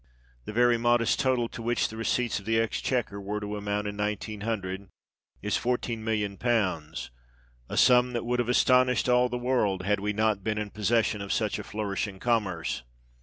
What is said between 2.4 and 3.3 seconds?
the exchequer